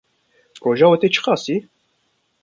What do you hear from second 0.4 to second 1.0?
Roja wê